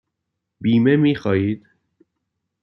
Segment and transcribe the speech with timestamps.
[0.61, 1.65] بیمه می خواهید؟